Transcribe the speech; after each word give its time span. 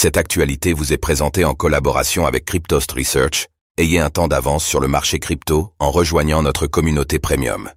Cette 0.00 0.16
actualité 0.16 0.74
vous 0.74 0.92
est 0.92 0.96
présentée 0.96 1.44
en 1.44 1.54
collaboration 1.54 2.24
avec 2.24 2.44
Cryptost 2.44 2.92
Research. 2.92 3.48
Ayez 3.78 3.98
un 3.98 4.10
temps 4.10 4.28
d'avance 4.28 4.64
sur 4.64 4.78
le 4.78 4.86
marché 4.86 5.18
crypto 5.18 5.72
en 5.80 5.90
rejoignant 5.90 6.40
notre 6.40 6.68
communauté 6.68 7.18
premium. 7.18 7.68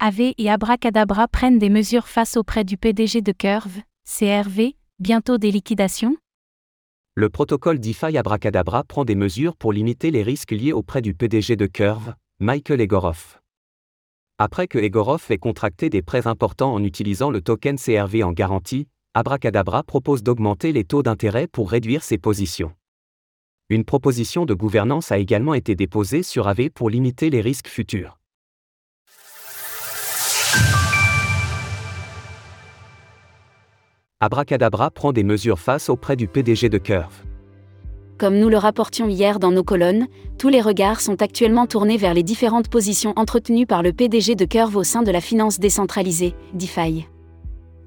AV 0.00 0.32
et 0.36 0.50
Abracadabra 0.50 1.28
prennent 1.28 1.60
des 1.60 1.68
mesures 1.68 2.08
face 2.08 2.36
auprès 2.36 2.64
du 2.64 2.76
PDG 2.76 3.20
de 3.20 3.30
Curve, 3.30 3.82
CRV, 4.04 4.74
bientôt 4.98 5.38
des 5.38 5.52
liquidations? 5.52 6.16
Le 7.14 7.30
protocole 7.30 7.78
DeFi 7.78 8.18
Abracadabra 8.18 8.82
prend 8.82 9.04
des 9.04 9.14
mesures 9.14 9.54
pour 9.54 9.72
limiter 9.72 10.10
les 10.10 10.24
risques 10.24 10.50
liés 10.50 10.72
auprès 10.72 11.02
du 11.02 11.14
PDG 11.14 11.54
de 11.54 11.66
Curve, 11.66 12.16
Michael 12.40 12.80
Egorov. 12.80 13.38
Après 14.38 14.66
que 14.66 14.78
Egorov 14.78 15.24
ait 15.30 15.38
contracté 15.38 15.88
des 15.88 16.02
prêts 16.02 16.26
importants 16.26 16.74
en 16.74 16.82
utilisant 16.82 17.30
le 17.30 17.42
token 17.42 17.78
CRV 17.78 18.24
en 18.24 18.32
garantie, 18.32 18.88
Abracadabra 19.18 19.82
propose 19.82 20.22
d'augmenter 20.22 20.72
les 20.72 20.84
taux 20.84 21.02
d'intérêt 21.02 21.46
pour 21.46 21.70
réduire 21.70 22.02
ses 22.02 22.18
positions. 22.18 22.72
Une 23.70 23.82
proposition 23.82 24.44
de 24.44 24.52
gouvernance 24.52 25.10
a 25.10 25.16
également 25.16 25.54
été 25.54 25.74
déposée 25.74 26.22
sur 26.22 26.48
AV 26.48 26.68
pour 26.68 26.90
limiter 26.90 27.30
les 27.30 27.40
risques 27.40 27.68
futurs. 27.68 28.18
Abracadabra 34.20 34.90
prend 34.90 35.14
des 35.14 35.24
mesures 35.24 35.60
face 35.60 35.88
auprès 35.88 36.16
du 36.16 36.28
PDG 36.28 36.68
de 36.68 36.76
Curve. 36.76 37.24
Comme 38.18 38.38
nous 38.38 38.50
le 38.50 38.58
rapportions 38.58 39.08
hier 39.08 39.38
dans 39.38 39.50
nos 39.50 39.64
colonnes, 39.64 40.08
tous 40.36 40.50
les 40.50 40.60
regards 40.60 41.00
sont 41.00 41.22
actuellement 41.22 41.66
tournés 41.66 41.96
vers 41.96 42.12
les 42.12 42.22
différentes 42.22 42.68
positions 42.68 43.14
entretenues 43.16 43.66
par 43.66 43.82
le 43.82 43.94
PDG 43.94 44.34
de 44.34 44.44
Curve 44.44 44.76
au 44.76 44.84
sein 44.84 45.02
de 45.02 45.10
la 45.10 45.22
finance 45.22 45.58
décentralisée, 45.58 46.34
DeFi. 46.52 47.06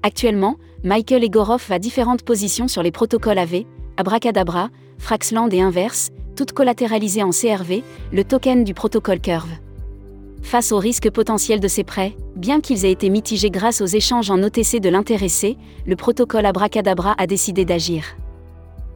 Actuellement, 0.02 0.56
Michael 0.82 1.24
Egorov 1.24 1.66
a 1.68 1.78
différentes 1.78 2.22
positions 2.22 2.68
sur 2.68 2.82
les 2.82 2.90
protocoles 2.90 3.36
AV, 3.36 3.64
Abracadabra, 3.98 4.70
Fraxland 4.96 5.52
et 5.52 5.60
Inverse, 5.60 6.08
toutes 6.36 6.52
collatéralisées 6.52 7.22
en 7.22 7.30
CRV, 7.30 7.82
le 8.10 8.24
token 8.24 8.64
du 8.64 8.72
protocole 8.72 9.20
Curve. 9.20 9.50
Face 10.42 10.72
au 10.72 10.78
risque 10.78 11.10
potentiel 11.10 11.60
de 11.60 11.68
ces 11.68 11.84
prêts, 11.84 12.16
bien 12.34 12.62
qu'ils 12.62 12.86
aient 12.86 12.92
été 12.92 13.10
mitigés 13.10 13.50
grâce 13.50 13.82
aux 13.82 13.86
échanges 13.86 14.30
en 14.30 14.42
OTC 14.42 14.80
de 14.80 14.88
l'intéressé, 14.88 15.58
le 15.86 15.96
protocole 15.96 16.46
Abracadabra 16.46 17.14
a 17.18 17.26
décidé 17.26 17.66
d'agir. 17.66 18.16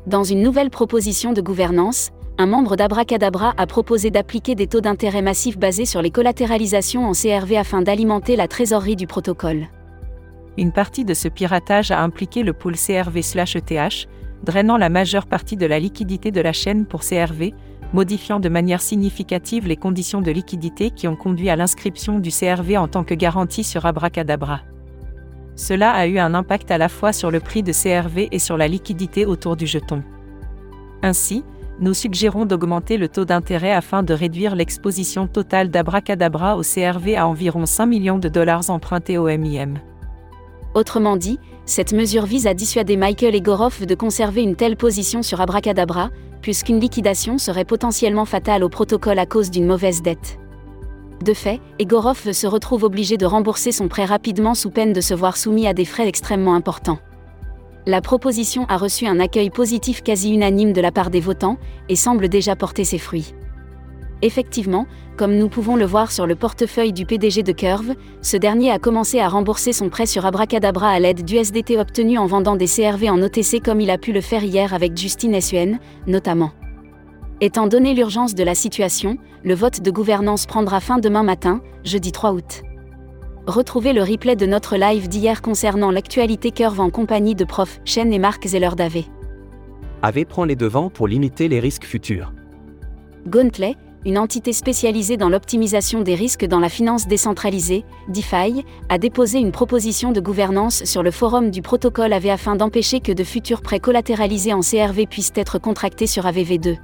Dans 0.07 0.25
une 0.25 0.43
nouvelle 0.43 0.71
proposition 0.71 1.35
de 1.35 1.43
gouvernance, 1.43 2.13
un 2.39 2.47
membre 2.47 2.77
d'Abracadabra 2.77 3.53
a 3.59 3.67
proposé 3.67 4.11
d'appliquer 4.11 4.55
des 4.55 4.69
taux 4.69 4.81
d'intérêt 4.81 5.23
massifs 5.23 5.59
basés 5.59 5.85
sur 5.85 6.01
les 6.01 6.11
collatéralisations 6.11 7.07
en 7.07 7.13
CRV 7.13 7.59
afin 7.59 7.83
d'alimenter 7.83 8.37
la 8.37 8.49
trésorerie 8.49 8.97
du 8.97 9.07
protocole. 9.07 9.69
Une 10.57 10.73
partie 10.73 11.05
de 11.05 11.15
ce 11.15 11.29
piratage 11.29 11.91
a 11.91 12.01
impliqué 12.01 12.43
le 12.43 12.53
pool 12.53 12.77
CRV/ETH, 12.77 14.09
drainant 14.45 14.77
la 14.77 14.89
majeure 14.89 15.27
partie 15.27 15.57
de 15.57 15.67
la 15.67 15.79
liquidité 15.79 16.31
de 16.31 16.41
la 16.41 16.53
chaîne 16.53 16.87
pour 16.87 17.01
CRV, 17.01 17.55
modifiant 17.93 18.41
de 18.41 18.49
manière 18.49 18.81
significative 18.81 19.67
les 19.67 19.77
conditions 19.77 20.21
de 20.21 20.31
liquidité 20.31 20.91
qui 20.91 21.09
ont 21.09 21.17
conduit 21.17 21.51
à 21.51 21.57
l'inscription 21.57 22.19
du 22.19 22.31
CRV 22.31 22.77
en 22.77 22.89
tant 22.89 23.05
que 23.05 23.15
garantie 23.15 23.65
sur 23.65 23.87
Abracadabra. 23.87 24.61
Cela 25.57 25.93
a 25.93 26.07
eu 26.07 26.19
un 26.19 26.35
impact 26.35 26.71
à 26.71 26.79
la 26.79 26.89
fois 26.89 27.13
sur 27.13 27.31
le 27.31 27.41
prix 27.41 27.63
de 27.63 27.73
CRV 27.73 28.29
et 28.33 28.39
sur 28.39 28.57
la 28.57 28.69
liquidité 28.69 29.25
autour 29.25 29.57
du 29.57 29.67
jeton. 29.67 30.03
Ainsi, 31.03 31.45
nous 31.81 31.95
suggérons 31.95 32.47
d'augmenter 32.47 32.97
le 32.97 33.09
taux 33.09 33.25
d'intérêt 33.25 33.73
afin 33.73 34.03
de 34.03 34.15
réduire 34.15 34.55
l'exposition 34.55 35.27
totale 35.27 35.71
d'Abracadabra 35.71 36.57
au 36.57 36.63
CRV 36.63 37.17
à 37.17 37.27
environ 37.27 37.67
5 37.67 37.87
millions 37.87 38.19
de 38.19 38.29
dollars 38.29 38.71
empruntés 38.71 39.19
au 39.19 39.27
MIM. 39.27 39.75
Autrement 40.75 41.17
dit, 41.17 41.39
cette 41.67 41.93
mesure 41.93 42.27
vise 42.27 42.47
à 42.47 42.55
dissuader 42.55 42.97
Michael 42.97 43.35
Egorov 43.35 43.87
de 43.87 43.95
conserver 43.95 44.43
une 44.43 44.57
telle 44.57 44.77
position 44.77 45.23
sur 45.23 45.41
Abracadabra, 45.41 46.11
puisqu'une 46.43 46.81
liquidation 46.81 47.39
serait 47.39 47.65
potentiellement 47.65 48.25
fatale 48.25 48.65
au 48.65 48.69
protocole 48.69 49.19
à 49.19 49.27
cause 49.27 49.51
d'une 49.51 49.67
mauvaise 49.67 50.03
dette. 50.03 50.39
De 51.25 51.33
fait, 51.33 51.61
Egorov 51.79 52.33
se 52.33 52.47
retrouve 52.47 52.83
obligé 52.83 53.17
de 53.17 53.25
rembourser 53.25 53.73
son 53.73 53.89
prêt 53.89 54.05
rapidement 54.05 54.55
sous 54.55 54.71
peine 54.71 54.93
de 54.93 55.01
se 55.01 55.15
voir 55.15 55.37
soumis 55.37 55.67
à 55.67 55.73
des 55.73 55.85
frais 55.85 56.09
extrêmement 56.09 56.55
importants. 56.55 56.99
La 57.87 58.01
proposition 58.01 58.67
a 58.69 58.77
reçu 58.77 59.07
un 59.07 59.21
accueil 59.21 59.51
positif 59.51 60.03
quasi 60.03 60.33
unanime 60.33 60.73
de 60.73 60.81
la 60.81 60.91
part 60.91 61.11
des 61.11 61.21
votants, 61.21 61.59
et 61.89 61.97
semble 61.97 62.29
déjà 62.29 62.57
porter 62.57 62.85
ses 62.85 62.99
fruits. 62.99 63.35
Effectivement, 64.25 64.87
comme 65.19 65.37
nous 65.37 65.51
pouvons 65.51 65.77
le 65.77 65.85
voir 65.85 66.11
sur 66.11 66.27
le 66.27 66.35
portefeuille 66.35 66.95
du 66.95 67.05
PDG 67.05 67.43
de 67.43 67.53
Curve, 67.53 67.93
ce 68.23 68.39
dernier 68.39 68.71
a 68.71 68.79
commencé 68.79 69.21
à 69.21 69.29
rembourser 69.29 69.75
son 69.75 69.91
prêt 69.91 70.07
sur 70.07 70.25
Abracadabra 70.25 70.89
à 70.89 70.99
l'aide 70.99 71.27
d'USDT 71.27 71.79
obtenu 71.79 72.17
en 72.17 72.25
vendant 72.25 72.57
des 72.57 72.67
CRV 72.67 73.11
en 73.11 73.21
OTC 73.21 73.63
comme 73.63 73.83
il 73.83 73.91
a 73.91 73.99
pu 73.99 74.15
le 74.15 74.23
faire 74.23 74.43
hier 74.43 74.73
avec 74.73 74.97
Justine 74.97 75.39
SUN, 75.43 75.79
notamment. 76.07 76.53
Étant 77.43 77.67
donné 77.67 77.93
l'urgence 77.93 78.35
de 78.35 78.43
la 78.43 78.55
situation, 78.55 79.19
le 79.43 79.55
vote 79.55 79.83
de 79.83 79.91
gouvernance 79.91 80.47
prendra 80.47 80.81
fin 80.81 80.97
demain 80.97 81.23
matin, 81.23 81.61
jeudi 81.85 82.11
3 82.11 82.33
août. 82.33 82.63
Retrouvez 83.47 83.93
le 83.93 84.03
replay 84.03 84.37
de 84.37 84.47
notre 84.47 84.79
live 84.79 85.07
d'hier 85.07 85.43
concernant 85.43 85.91
l'actualité 85.91 86.51
Curve 86.51 86.81
en 86.81 86.89
compagnie 86.89 87.35
de 87.35 87.45
Prof. 87.45 87.79
Chen 87.85 88.11
et 88.11 88.19
Marc 88.19 88.47
Zeller 88.47 88.71
d'AV. 88.75 89.05
AV 90.01 90.25
prend 90.25 90.47
les 90.47 90.57
devants 90.57 90.89
pour 90.89 91.09
limiter 91.09 91.49
les 91.49 91.61
risques 91.61 91.85
futurs. 91.85 92.33
Gauntlet, 93.27 93.77
une 94.05 94.19
entité 94.19 94.53
spécialisée 94.53 95.17
dans 95.17 95.29
l'optimisation 95.29 96.03
des 96.03 96.15
risques 96.15 96.45
dans 96.45 96.61
la 96.61 96.69
finance 96.69 97.07
décentralisée, 97.07 97.85
DeFi, 98.09 98.65
a 98.89 98.99
déposé 98.99 99.39
une 99.39 99.53
proposition 99.53 100.13
de 100.13 100.21
gouvernance 100.21 100.85
sur 100.85 101.03
le 101.03 101.11
forum 101.11 101.51
du 101.51 101.63
protocole 101.63 102.13
AV 102.13 102.29
afin 102.29 102.57
d'empêcher 102.57 103.01
que 103.01 103.13
de 103.13 103.25
futurs 103.25 103.63
prêts 103.63 103.81
collatéralisés 103.81 104.53
en 104.53 104.61
CRV 104.61 105.07
puissent 105.07 105.33
être 105.35 105.59
contractés 105.59 106.07
sur 106.07 106.25
AVV2. 106.25 106.77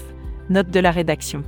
note 0.51 0.71
de 0.71 0.81
la 0.81 0.91
rédaction. 0.91 1.45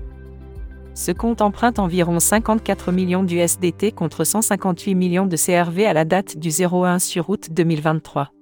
Ce 0.99 1.13
compte 1.13 1.43
emprunte 1.43 1.79
environ 1.79 2.19
54 2.19 2.91
millions 2.91 3.23
d'USDT 3.23 3.93
contre 3.93 4.25
158 4.25 4.97
millions 4.97 5.27
de 5.27 5.37
CRV 5.37 5.87
à 5.87 5.93
la 5.93 6.05
date 6.05 6.37
du 6.37 6.49
01 6.49 6.99
sur 6.99 7.31
août 7.31 7.51
2023. 7.53 8.33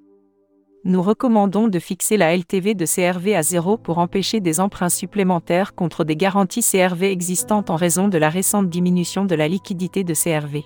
Nous 0.85 1.03
recommandons 1.03 1.69
de 1.69 1.79
fixer 1.79 2.17
la 2.17 2.35
LTV 2.35 2.75
de 2.75 2.87
CRV 2.87 3.37
à 3.37 3.43
zéro 3.43 3.77
pour 3.77 3.99
empêcher 3.99 4.41
des 4.41 4.59
emprunts 4.59 4.89
supplémentaires 4.89 5.75
contre 5.75 6.03
des 6.03 6.17
garanties 6.17 6.63
CRV 6.63 7.11
existantes 7.11 7.69
en 7.69 7.77
raison 7.77 8.09
de 8.09 8.17
la 8.17 8.31
récente 8.31 8.71
diminution 8.71 9.27
de 9.27 9.35
la 9.35 9.49
liquidité 9.49 10.03
de 10.03 10.15
CRV. 10.15 10.65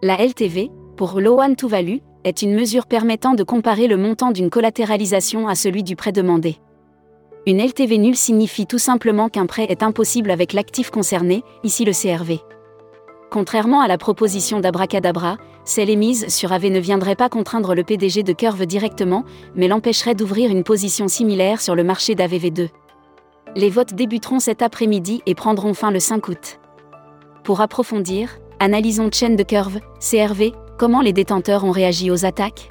La 0.00 0.16
LTV, 0.16 0.70
pour 0.96 1.20
Low 1.20 1.42
One 1.42 1.56
to 1.56 1.68
Value, 1.68 1.98
est 2.24 2.40
une 2.40 2.54
mesure 2.54 2.86
permettant 2.86 3.34
de 3.34 3.42
comparer 3.42 3.86
le 3.86 3.98
montant 3.98 4.32
d'une 4.32 4.48
collatéralisation 4.48 5.46
à 5.46 5.56
celui 5.56 5.82
du 5.82 5.94
prêt 5.94 6.12
demandé. 6.12 6.56
Une 7.48 7.64
LTV 7.64 7.98
nulle 7.98 8.16
signifie 8.16 8.66
tout 8.66 8.78
simplement 8.78 9.28
qu'un 9.28 9.46
prêt 9.46 9.66
est 9.68 9.84
impossible 9.84 10.32
avec 10.32 10.52
l'actif 10.52 10.90
concerné, 10.90 11.44
ici 11.62 11.84
le 11.84 11.92
CRV. 11.92 12.40
Contrairement 13.30 13.80
à 13.80 13.86
la 13.86 13.98
proposition 13.98 14.58
d'Abracadabra, 14.58 15.36
celle 15.64 15.88
émise 15.88 16.26
sur 16.26 16.52
AV 16.52 16.70
ne 16.70 16.80
viendrait 16.80 17.14
pas 17.14 17.28
contraindre 17.28 17.76
le 17.76 17.84
PDG 17.84 18.24
de 18.24 18.32
Curve 18.32 18.66
directement, 18.66 19.24
mais 19.54 19.68
l'empêcherait 19.68 20.16
d'ouvrir 20.16 20.50
une 20.50 20.64
position 20.64 21.06
similaire 21.06 21.60
sur 21.60 21.76
le 21.76 21.84
marché 21.84 22.16
d'AVV2. 22.16 22.68
Les 23.54 23.70
votes 23.70 23.94
débuteront 23.94 24.40
cet 24.40 24.60
après-midi 24.60 25.22
et 25.26 25.36
prendront 25.36 25.72
fin 25.72 25.92
le 25.92 26.00
5 26.00 26.26
août. 26.26 26.58
Pour 27.44 27.60
approfondir, 27.60 28.38
analysons 28.58 29.08
chaîne 29.12 29.36
de 29.36 29.44
Curve, 29.44 29.78
CRV, 30.00 30.52
comment 30.78 31.00
les 31.00 31.12
détenteurs 31.12 31.64
ont 31.64 31.70
réagi 31.70 32.10
aux 32.10 32.26
attaques 32.26 32.70